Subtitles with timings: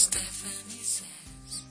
[0.00, 1.62] Stephanie says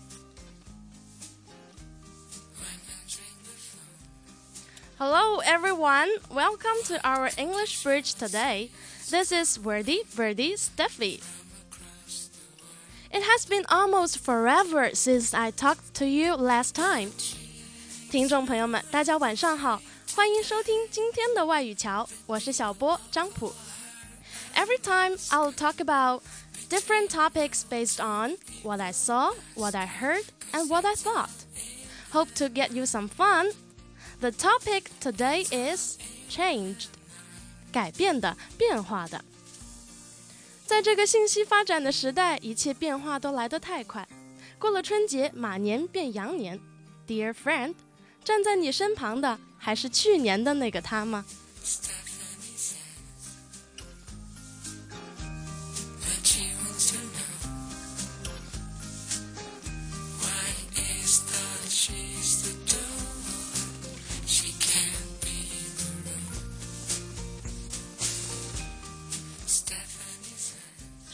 [2.59, 3.85] when answering the phone.
[4.97, 6.09] Hello, everyone.
[6.29, 8.69] Welcome to our English Bridge today.
[9.09, 11.21] This is Wordy Birdie Steffi.
[13.11, 17.11] It has been almost forever since I talked to you last time.
[18.11, 19.81] 听众朋友们，大家晚上好，
[20.15, 23.53] 欢迎收听今天的外语桥，我是小波张普。
[24.55, 26.23] Every time I'll talk about
[26.69, 31.29] different topics based on what I saw, what I heard, and what I thought.
[32.11, 33.51] Hope to get you some fun.
[34.21, 35.97] The topic today is
[36.29, 36.87] changed，
[37.71, 39.23] 改变的、变化的。
[40.65, 44.07] 在这个信息发展的时代，一切变化都来得太快。
[44.57, 46.59] 过了春节，马年变羊年。
[47.07, 47.75] Dear friend，
[48.23, 51.25] 站在你身旁的还是去年的那个他吗？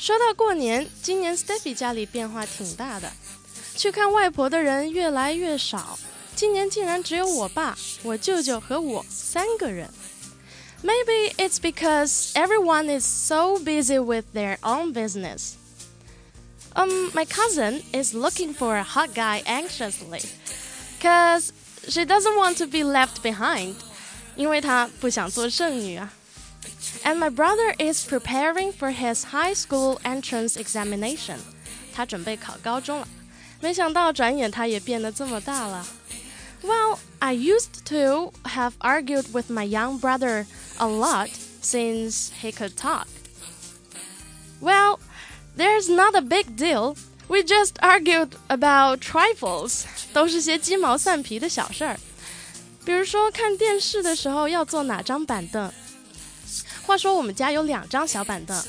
[0.06, 3.12] 说到过年，今年 Steffi 家里变化挺大的，
[3.76, 5.98] 去看外婆的人越来越少。
[6.36, 9.90] 今年竟然只有我爸、我舅舅和我三个人。
[10.84, 15.54] Maybe it's because everyone is so busy with their own business.
[16.74, 20.24] Um, my cousin is looking for a hot guy anxiously,
[21.00, 21.52] cause
[21.88, 23.76] she doesn't want to be left behind.
[24.36, 26.12] 因为她不想做剩女啊。
[27.04, 31.38] And my brother is preparing for his high school entrance examination.
[31.94, 33.08] 他准备考高中了，
[33.60, 35.86] 没想到转眼他也变得这么大了。
[36.64, 40.46] Well, I used to have argued with my young brother
[40.78, 41.30] a lot
[41.62, 43.08] since he could talk.
[44.62, 45.00] Well,
[45.58, 46.96] there's not a big deal.
[47.28, 49.86] We just argued about trifles.
[50.14, 51.98] 都是些鸡毛蒜皮的小事儿，
[52.86, 55.72] 比如说看电视的时候要坐哪张板凳。
[56.87, 58.63] 话说我们家有两张小板凳，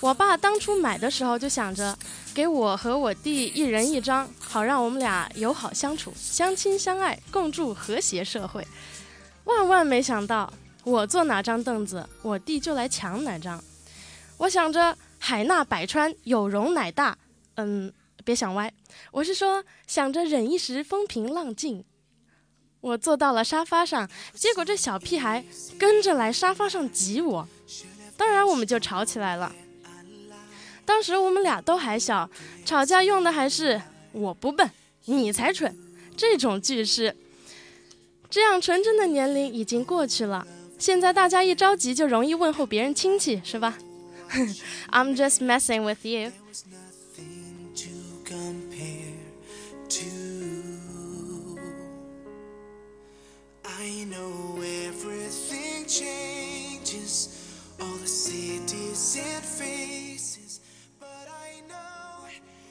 [0.00, 1.96] 我爸当初买的时候就想着
[2.34, 8.66] 给我和我弟一人一张，好让我们俩友好相处、相亲相爱，共筑和谐社会。
[9.44, 10.50] 万万没想到，
[10.82, 13.62] 我坐哪张凳子，我弟就来抢哪张。
[14.38, 17.18] 我想着海纳百川，有容乃大。
[17.56, 17.92] 嗯，
[18.24, 18.72] 别想歪，
[19.10, 21.84] 我是说想着忍一时风平浪静。
[22.80, 25.44] 我坐到了沙发上，结果这小屁孩
[25.78, 27.48] 跟着来沙发上挤我，
[28.16, 29.52] 当然我们就吵起来了。
[30.84, 32.30] 当时我们俩都还小，
[32.64, 34.70] 吵架用的还是“我不笨，
[35.04, 35.76] 你才蠢”
[36.16, 37.14] 这种句式。
[38.30, 40.46] 这样纯真的年龄已经过去了，
[40.78, 43.76] 现在大家一着急就容易问候别人亲戚，是吧？
[44.92, 46.30] I'm just messing with you。
[53.87, 57.29] I know everything changes,
[57.79, 60.59] all the cities and faces,
[60.99, 62.27] but I know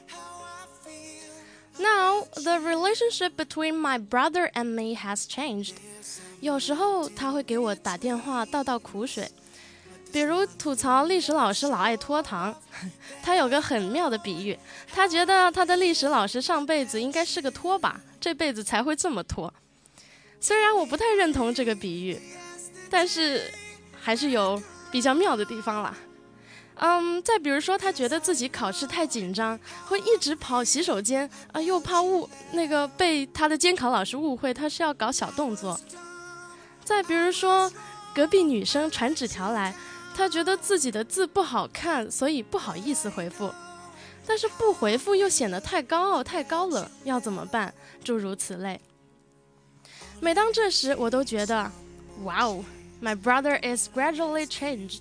[0.06, 1.32] how I feel.
[1.78, 5.74] Now the relationship between my brother and me has changed。
[6.40, 9.30] 有时候他会给我打电话倒倒苦水，
[10.12, 12.54] 比如吐槽历史老师老爱拖堂。
[13.22, 14.58] 他有个很妙的比喻，
[14.92, 19.52] 他觉得他的历史老师上辈子应该是个拖把，这辈子才会这么拖。
[20.39, 22.19] 虽然我不太认同这个比喻，
[22.89, 23.51] 但是
[23.99, 24.61] 还是有
[24.91, 25.97] 比较妙的地方啦。
[26.79, 35.79] 嗯，再比如说，他觉得自己考试太紧张，会一直跑洗手间，啊、又怕误那个被他的监考老师误会他是要搞小动作。
[36.83, 37.71] 再比如说，
[38.13, 39.73] 隔壁女生传纸条来，
[40.15, 43.51] 他觉得自己的字不好看，所以不好意思回复，
[44.27, 47.73] 但是不回复又显得太高傲、太高冷，要怎么办？
[48.03, 48.79] 诸如此类。
[50.20, 51.70] 每当这时，我都觉得，
[52.24, 52.64] 哇哦，
[53.00, 55.00] My brother is gradually changed。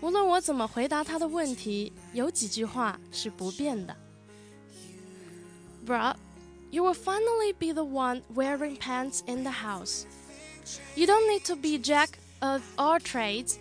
[0.00, 3.96] 无论我怎么回答他的问题，有几句话是不变的。
[5.86, 6.14] Bruh,
[6.70, 10.02] you will finally be the one wearing pants in the house.
[10.94, 12.10] You don't need to be jack
[12.40, 13.54] of all trades,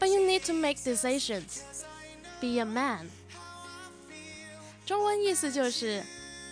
[0.00, 1.60] but you need to make decisions.
[2.40, 3.06] Be a man.
[4.84, 6.02] 中文意思就是，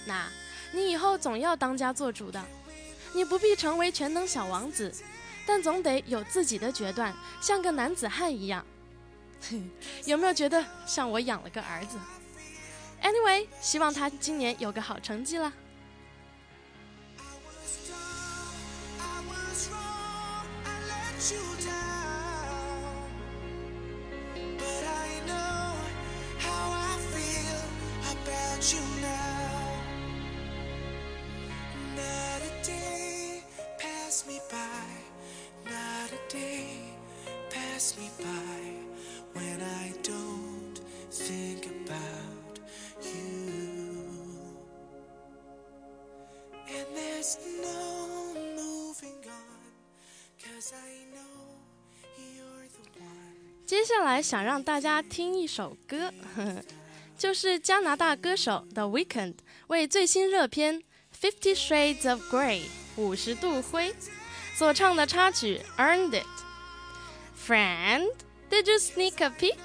[0.06, 0.28] 那
[0.72, 2.40] 你以后总要当家做主的，
[3.15, 4.93] 你不必成为全能小王子，
[5.47, 8.65] 但总得有自己的决断，像个男子汉一样。
[10.03, 11.97] 有没有觉得像我养了个儿子
[13.01, 15.53] ？Anyway，希望他今年有个好成绩啦。
[18.99, 21.39] I was wrong, I let you
[53.65, 56.63] 接下来想让大家听一首歌，呵 呵
[57.17, 59.35] 就是加拿大歌手 The Weeknd
[59.67, 60.81] 为最新热片
[61.19, 62.61] 《Fifty Shades of Grey》
[62.95, 63.95] 五十度灰
[64.55, 66.23] 所唱的插曲《Earned It》。
[67.47, 68.07] Friend,
[68.49, 69.57] did you sneak a peek?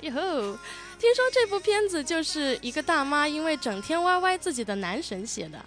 [0.00, 0.58] 哟吼！
[0.98, 5.64] 听说这部片子就是一个大妈因为整天歪歪自己的男神写的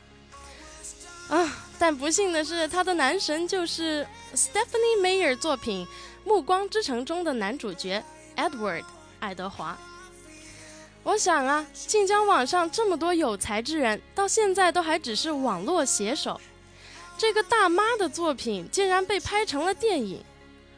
[1.30, 5.86] 啊，但不幸的是，她的男神就是 Stephanie Meyer 作品
[6.24, 8.04] 《暮光之城》中的男主角
[8.36, 8.84] Edward
[9.20, 9.78] 爱德华。
[11.04, 16.40] 我想啊，晋江网上这么多有才之人，到现在都还只是网络写手。
[17.18, 20.24] 这个大妈的作品竟然被拍成了电影，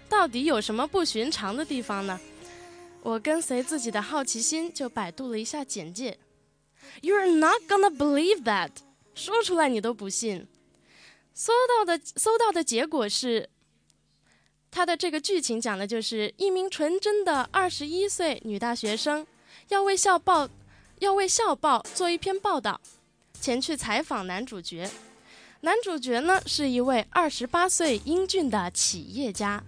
[0.08, 2.20] 到底有什么不寻常的地方呢？
[3.02, 6.18] 我跟随自己的好奇心，就百度了一下简介。
[7.02, 8.70] You're not gonna believe that，
[9.14, 10.48] 说出来你都不信。
[11.34, 13.50] 搜到的搜到的结果是，
[14.76, 19.26] 它的这个剧情讲的就是一名纯真的二十一岁女大学生，
[19.68, 20.50] 要为校报
[20.98, 22.82] 要为校报做一篇报道，
[23.40, 24.90] 前去采访男主角。
[25.62, 29.64] 男主角呢是一位二十八岁英俊的企业家。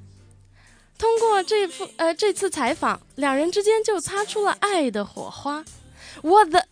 [0.97, 5.63] 通过这副呃这次采访，两人之间就擦出了爱的火花。
[6.23, 6.67] 我的，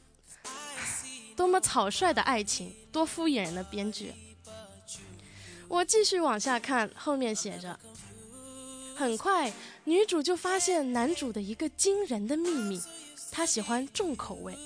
[1.36, 4.12] 多么草率的爱情，多敷衍人的编剧。
[5.68, 7.80] 我继续往下看，后面写着，
[8.96, 9.52] 很快
[9.86, 12.82] 女主就发现男主的一个惊人的秘密，
[13.32, 14.58] 他喜欢重口味。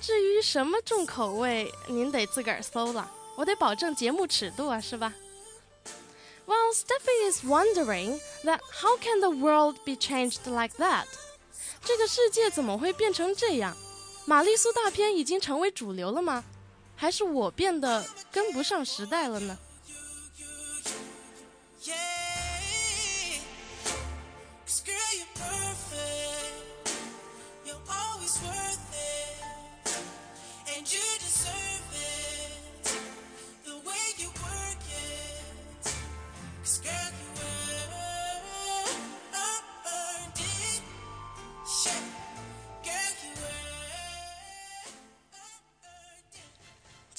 [0.00, 5.12] 至于什么重口味，您得自个儿搜了，我得保证节目尺度啊，是吧
[6.46, 11.04] ？Well, Steffi is wondering that how can the world be changed like that?
[11.84, 13.76] 这个世界怎么会变成这样？
[14.26, 16.44] 玛丽苏大片已经成为主流了吗？
[16.96, 19.58] 还是我变得跟不上时代了呢？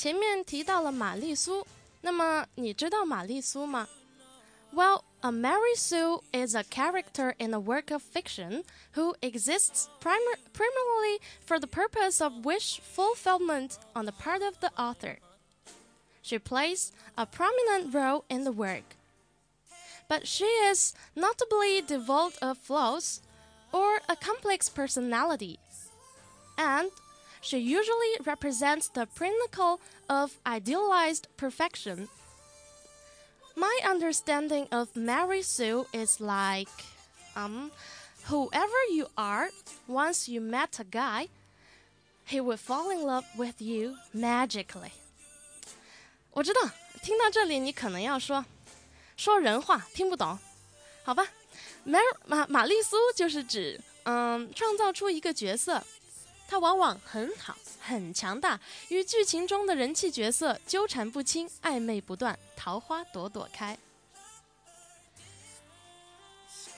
[0.05, 1.67] 前面提到了玛丽苏，
[2.01, 3.89] 那么你知道玛丽苏吗？
[4.73, 8.63] Well, a Mary Sue is a character in a work of fiction
[8.95, 14.71] who exists primar- primarily for the purpose of wish fulfillment on the part of the
[14.81, 15.19] author.
[16.23, 18.97] She plays a prominent role in the work,
[20.09, 23.21] but she is notably devoid of flaws
[23.73, 25.59] or a complex personality
[26.57, 26.91] and
[27.45, 32.09] she usually represents the pinnacle of idealized perfection.
[33.57, 36.69] My understanding of Mary Sue is like,
[37.35, 37.71] um,
[38.27, 39.51] whoever you are,
[39.87, 41.29] once you met a guy,
[42.25, 44.93] he will fall in love with you magically.
[46.33, 46.61] 我知道，
[47.03, 48.45] 听到这里你可能要说，
[49.17, 50.39] 说人话听不懂，
[51.03, 51.27] 好吧？
[51.85, 55.83] Mar 玛玛丽苏就是指，嗯，创造出一个角色，
[56.48, 58.60] 他往往很好、很强大，
[58.90, 63.78] 与剧情中的人气角色纠缠不清、暧昧不断、桃花朵朵开。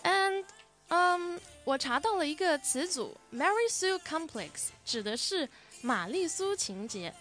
[0.03, 0.45] And，
[0.87, 5.49] 嗯，我查到了一个词组 “Mary Sue Complex”，指的是
[5.81, 7.13] 玛丽苏情节。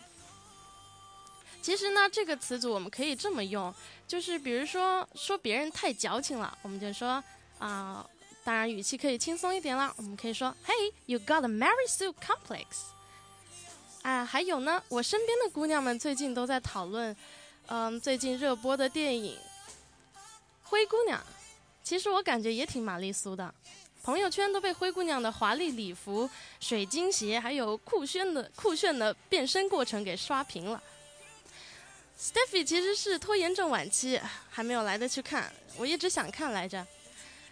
[1.60, 3.74] 其实呢，这个词组我们可以这么用，
[4.06, 7.22] 就是比如说说别人太矫情了，我们就说
[7.58, 8.08] 啊、
[8.46, 12.62] 当然语气可以轻松一点啦，我们可以说 “Hey, you got a Mary Sue complex”。
[14.02, 17.16] 啊，还有呢，我身边的姑娘们最近都在讨论，
[17.66, 19.34] 嗯，最近热播的电影
[20.62, 21.18] 《灰姑娘》，
[21.82, 23.52] 其实我感觉也挺玛丽苏的，
[24.04, 30.80] 朋友圈都被灰姑娘的华丽礼服、水晶鞋，还有酷炫的酷炫的变身过程给刷屏了。
[32.16, 36.86] Steffi 其实是拖延症晚期，还没有来得去看，我一直想看来着。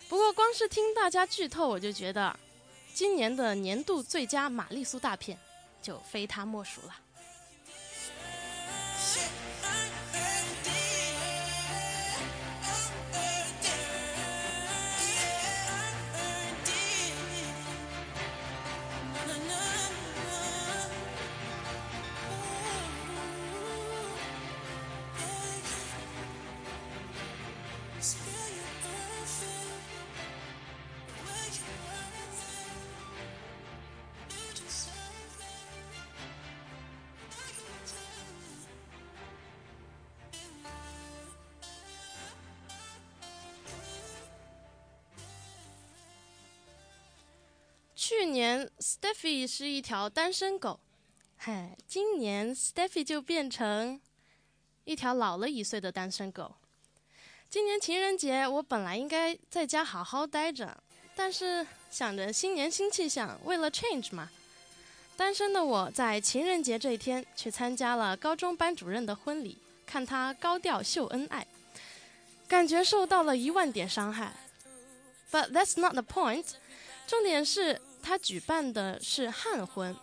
[0.09, 2.39] 不过光是听大家剧透，我就觉得
[2.93, 5.39] 今年的年度最佳玛丽苏大片
[5.83, 6.95] 就非他莫属了。
[48.35, 50.79] 年 Steffi 是一条单身狗，
[51.37, 53.99] 嗨，今年 Steffi 就变成
[54.85, 56.57] 一条老了一岁的单身狗。
[57.49, 60.83] 今年情人节，我本来应该在家好好待着，
[61.15, 64.29] 但是想着新年新气象，为了 change 嘛，
[65.17, 71.47] 单身的我在情人节这一天去参加了高中班主任的婚礼，看他高调秀恩爱，
[72.49, 74.35] 感觉受到了一万点伤害。
[75.31, 76.45] But that's not the point，
[77.07, 79.97] 重点是他举办的是汉婚，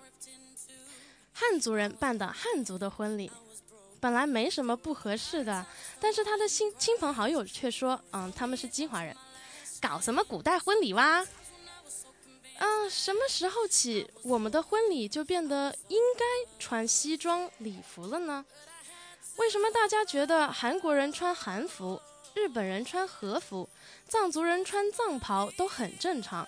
[1.31, 3.31] 汉族人办的汉族的婚礼。
[3.99, 5.63] 本来没什么不合适的，
[5.99, 9.15] 但是他的亲亲朋好友却说：“嗯，他们是金华人，
[9.79, 11.23] 搞什么古代婚礼哇？”
[12.57, 16.25] 嗯，什么时候起我们的婚礼就变得应该
[16.57, 18.43] 穿西装礼服了呢？
[19.37, 22.01] 为什么大家觉得韩国人穿韩服、
[22.33, 23.69] 日本人穿和服、
[24.07, 26.47] 藏族人穿藏袍都很正常，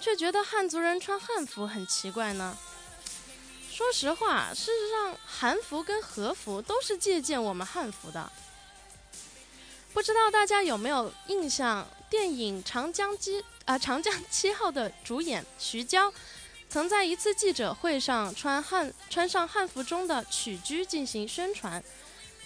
[0.00, 2.56] 却觉得汉族人穿汉服很奇怪呢？
[3.70, 8.30] 说实话，事实上，韩服跟和服都是借鉴我们汉服的。
[9.92, 11.86] 不知道大家有没有印象？
[12.10, 16.12] 电影《长江七》啊，《长江七号》的主演徐娇，
[16.68, 21.82] 曾在一次记者会上穿汉穿上汉服中的曲居进行宣传，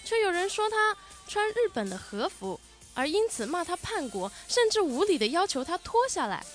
[0.05, 2.59] 却有人说她穿日本的和服，
[2.95, 6.47] 而因此骂她叛国，甚至无理的要求她脱下来。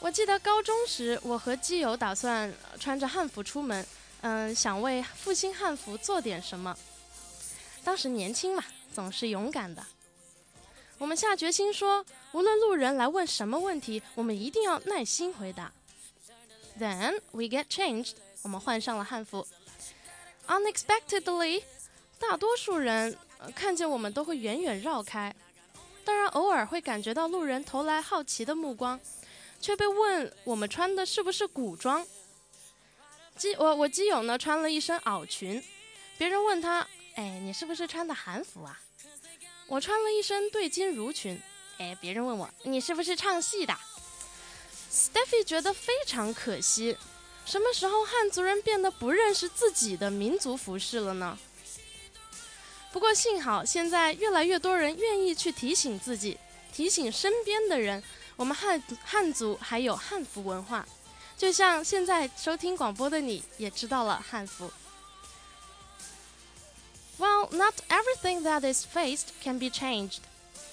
[0.00, 3.86] 我记得高中时，我和基友打算穿着汉服出门，
[4.22, 6.74] 嗯，想为复兴汉服做点什么。
[7.84, 8.64] 当时年轻嘛，
[8.94, 9.84] 总是勇敢的。
[10.96, 15.70] 我们下决心说，无论路人来问什么问题，我们一定要耐心回答。
[16.78, 19.46] Then we get changed，我们换上了汉服。
[20.46, 21.62] Unexpectedly，
[22.18, 23.16] 大多数人
[23.54, 25.34] 看见我们都会远远绕开，
[26.04, 28.98] 当然偶尔会感觉到路人投来好奇的目光。
[29.60, 32.06] 却被问我们穿的是不是古装。
[33.36, 35.62] 基我我基友呢穿了一身袄裙，
[36.18, 38.80] 别人问他，哎，你是不是穿的韩服啊？
[39.66, 41.40] 我穿了一身对襟襦裙，
[41.78, 43.74] 哎，别人问我，你是不是唱戏的
[44.92, 46.96] ？Steffi 觉得非常可惜，
[47.46, 51.38] 什么时候汉族人变得不认识自己的民族服饰了呢？
[52.92, 56.36] 不过幸好现在越来越多人愿意去提醒自己，
[56.72, 58.02] 提醒身边的人。
[58.40, 60.82] 我们汉汉族还有汉服文化，
[61.36, 64.72] 就像现在收听广播的你也知道了汉服。
[67.18, 70.20] Well, not everything that is faced can be changed,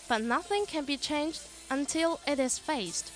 [0.07, 3.07] but nothing can be changed until it is faced.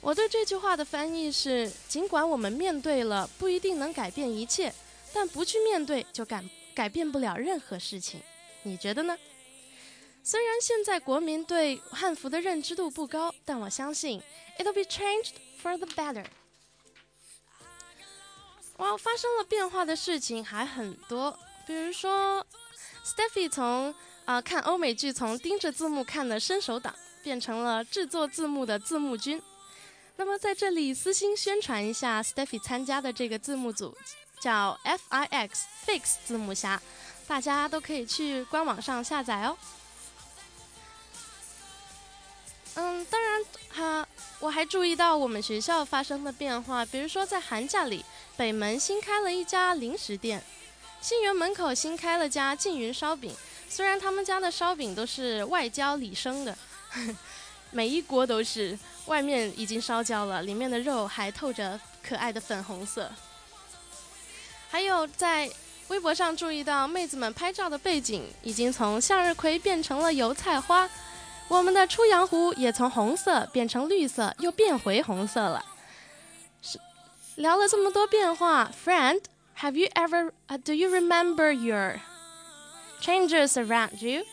[0.00, 4.72] 我对这句话的翻译是：尽管我们面对了不一定能改变一切，
[5.12, 6.44] 但不去面对就改
[6.76, 8.22] 改变不了任何事情。
[8.62, 9.18] 你觉得呢？
[10.24, 14.22] 虽然现在国民对汉服的认知度不高，但我相信
[14.58, 16.24] it'll be changed for the better。
[18.76, 21.36] 哇，发生了变化的事情还很多，
[21.66, 22.46] 比如说
[23.04, 29.42] ，Steffi 从啊看欧美剧从盯着字幕看的伸手党，变成了制作字幕的字幕君。
[30.16, 33.96] 那么在这里私心宣传一下，Steffi 参加的这个字幕组
[34.40, 35.50] 叫 FIX
[35.84, 36.80] Fix 字幕侠，
[37.26, 39.56] 大家都可以去官网上下载哦。
[42.74, 44.08] 嗯，当然，哈，
[44.40, 48.04] 我还注意到我们学校发生的变化，比如说在寒假里，
[48.36, 50.42] 北门新开了一家零食店，
[51.00, 53.34] 新园门口新开了家缙云烧饼。
[53.68, 56.56] 虽然他们家的烧饼都是外焦里生的，
[57.70, 63.10] 每一锅都是，外面已经烧焦了，里面的肉还透着可爱的粉红色。
[64.70, 65.50] 还有在
[65.88, 70.88] 微博上注意到，妹子们拍照的背景已经从向日葵变成了油菜花。
[71.51, 75.63] 我们的出阳湖也从红色变成绿色，又变回红色了。
[76.61, 76.79] 是
[77.35, 82.01] 聊了这么多变化，Friend，Have you ever？Do you remember your
[83.01, 84.23] changes around you？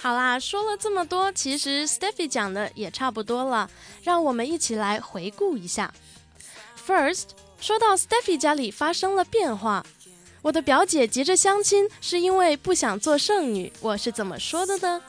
[0.00, 3.68] 好啦，说了这么多，其实 Steffi 讲的也差不多了，
[4.02, 5.92] 让我们一起来回顾一下。
[6.86, 9.84] First，说到 Steffi 家里发生了变化，
[10.40, 15.02] 我的表姐急着相亲是因为不想做剩女，我是怎么说的呢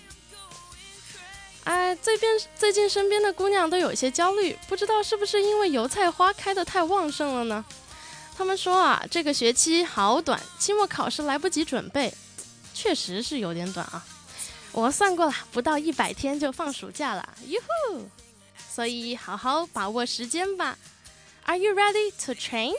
[1.65, 7.65] 哎，这边最近身边的姑娘都有一些焦虑，不知道是不是因为油菜花开得太旺盛了呢？
[8.37, 12.15] 她们说啊，这个学期好短，期末考试来不及准备，
[12.75, 14.05] 确实是有点短啊。
[14.73, 17.61] 我算过了，不到一百天就放暑假了，哟
[17.93, 18.11] 呼！
[18.69, 20.77] 所以好好把握时间吧。
[21.45, 22.75] Are you ready to change?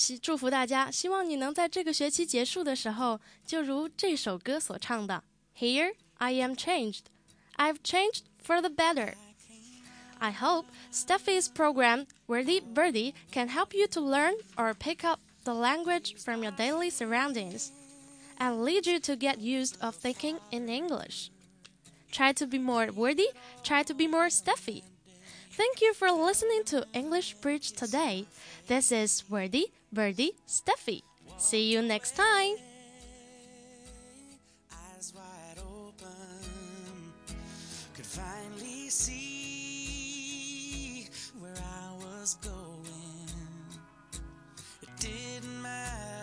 [0.00, 5.22] 希祝福大家，希望你能在这个学期结束的时候，就如这首歌所唱的：“
[5.58, 7.04] Here I am changed,
[7.56, 9.14] I've changed for the better.”
[10.18, 15.52] I hope Steffi's program, Wordy Birdie, can help you to learn or pick up the
[15.52, 17.70] language from your daily surroundings
[18.38, 21.30] and lead you to get used of thinking in English.
[22.10, 23.28] Try to be more wordy,
[23.62, 24.82] try to be more Steffi.
[25.50, 28.26] Thank you for listening to English Bridge today.
[28.68, 31.03] This is Wordy Birdie Steffi.
[31.37, 32.55] See you next time.
[34.71, 37.13] eyes wide open,
[37.93, 40.29] could finally see
[41.39, 42.60] where I was going.